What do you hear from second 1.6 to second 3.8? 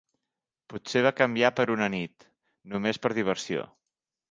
una nit... només per diversió.